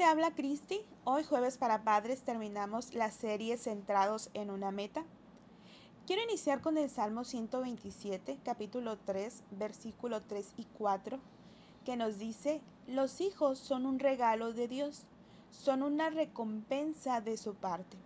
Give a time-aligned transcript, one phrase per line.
[0.00, 0.80] te habla Cristi.
[1.04, 5.04] Hoy jueves para padres terminamos la serie Centrados en una meta.
[6.06, 11.18] Quiero iniciar con el Salmo 127, capítulo 3, versículo 3 y 4,
[11.84, 15.02] que nos dice, los hijos son un regalo de Dios,
[15.50, 17.98] son una recompensa de su parte.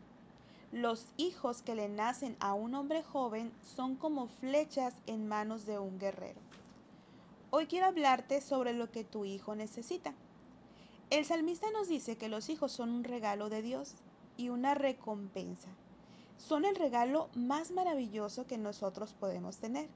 [0.73, 5.79] Los hijos que le nacen a un hombre joven son como flechas en manos de
[5.79, 6.41] un guerrero.
[7.51, 10.13] Hoy quiero hablarte sobre lo que tu hijo necesita.
[11.11, 13.95] El salmista nos dice que los hijos son un regalo de Dios
[14.37, 15.69] y una recompensa.
[16.39, 19.89] Son el regalo más maravilloso que nosotros podemos tener.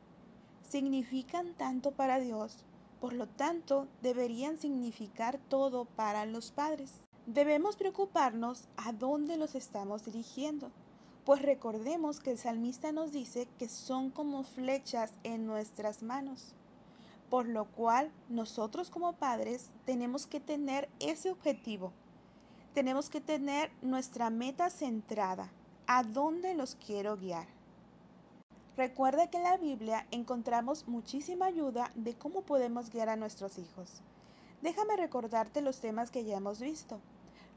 [0.68, 2.58] Significan tanto para Dios,
[3.00, 7.00] por lo tanto deberían significar todo para los padres.
[7.26, 10.70] Debemos preocuparnos a dónde los estamos dirigiendo,
[11.24, 16.54] pues recordemos que el salmista nos dice que son como flechas en nuestras manos
[17.30, 21.92] por lo cual nosotros como padres tenemos que tener ese objetivo.
[22.74, 25.50] Tenemos que tener nuestra meta centrada.
[25.86, 27.46] ¿A dónde los quiero guiar?
[28.76, 34.02] Recuerda que en la Biblia encontramos muchísima ayuda de cómo podemos guiar a nuestros hijos.
[34.62, 37.00] Déjame recordarte los temas que ya hemos visto.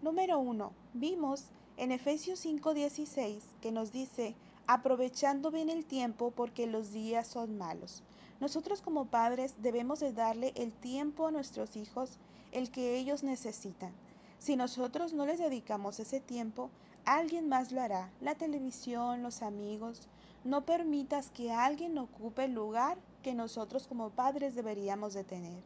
[0.02, 0.72] Número 1.
[0.94, 1.46] Vimos
[1.78, 4.36] en Efesios 5:16 que nos dice,
[4.68, 8.04] aprovechando bien el tiempo porque los días son malos.
[8.40, 12.18] Nosotros como padres debemos de darle el tiempo a nuestros hijos,
[12.52, 13.94] el que ellos necesitan.
[14.40, 16.72] Si nosotros no les dedicamos ese tiempo,
[17.06, 20.08] alguien más lo hará, la televisión, los amigos.
[20.44, 25.62] No permitas que alguien ocupe el lugar que nosotros como padres deberíamos de tener.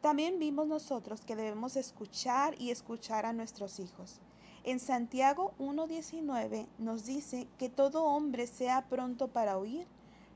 [0.00, 4.20] También vimos nosotros que debemos escuchar y escuchar a nuestros hijos.
[4.62, 9.86] En Santiago 1.19 nos dice que todo hombre sea pronto para oír,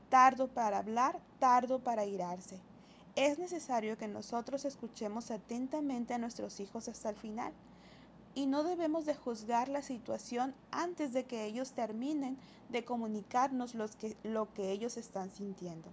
[0.09, 2.59] tardo para hablar, tardo para irarse.
[3.15, 7.53] Es necesario que nosotros escuchemos atentamente a nuestros hijos hasta el final
[8.33, 12.37] y no debemos de juzgar la situación antes de que ellos terminen
[12.69, 15.87] de comunicarnos lo que ellos están sintiendo.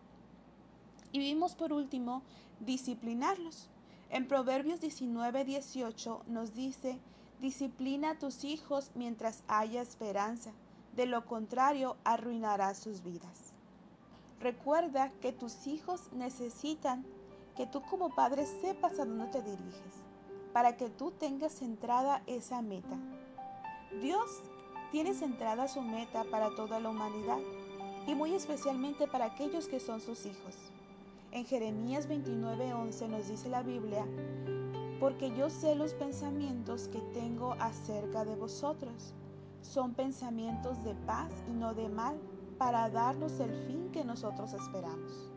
[1.12, 2.22] Y vimos por último
[2.60, 3.68] disciplinarlos.
[4.08, 6.98] En Proverbios 19, 18 nos dice,
[7.42, 10.52] disciplina a tus hijos mientras haya esperanza,
[10.96, 13.52] de lo contrario arruinarás sus vidas.
[14.40, 17.04] Recuerda que tus hijos necesitan
[17.56, 19.94] que tú como padre sepas a dónde te diriges,
[20.52, 22.96] para que tú tengas centrada esa meta.
[24.00, 24.40] Dios
[24.92, 27.38] tiene centrada su meta para toda la humanidad
[28.06, 30.54] y muy especialmente para aquellos que son sus hijos.
[31.32, 34.06] En Jeremías 29:11 nos dice la Biblia,
[35.02, 39.14] porque yo sé los pensamientos que tengo acerca de vosotros.
[39.60, 42.20] Son pensamientos de paz y no de mal
[42.56, 45.28] para darnos el fin que nosotros esperamos.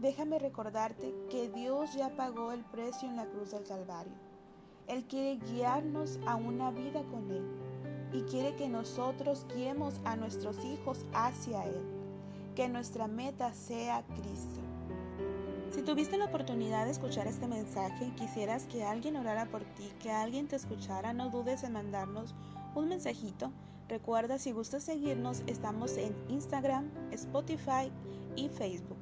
[0.00, 4.14] Déjame recordarte que Dios ya pagó el precio en la cruz del Calvario.
[4.86, 7.44] Él quiere guiarnos a una vida con Él
[8.14, 11.82] y quiere que nosotros guiemos a nuestros hijos hacia Él,
[12.54, 14.75] que nuestra meta sea Cristo.
[15.76, 19.92] Si tuviste la oportunidad de escuchar este mensaje y quisieras que alguien orara por ti,
[20.00, 22.34] que alguien te escuchara, no dudes en mandarnos
[22.74, 23.52] un mensajito
[23.88, 27.92] Recuerda, si gustas seguirnos, estamos en Instagram, Spotify
[28.34, 28.98] y Facebook.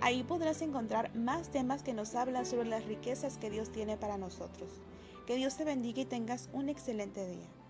[0.00, 4.18] Ahí podrás encontrar más temas que nos hablan sobre las riquezas que Dios tiene para
[4.18, 4.68] nosotros.
[5.28, 7.61] Que Dios te bendiga y tengas un excelente día.